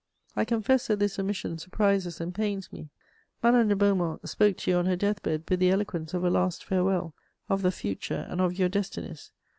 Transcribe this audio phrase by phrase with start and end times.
[0.35, 2.89] I confess that this omission surprises and pains me.
[3.43, 6.29] Madame de Beaumont spoke to you on her death bed, with the eloquence of a
[6.31, 7.13] last farewell,
[7.49, 9.31] of the future and of your destinies.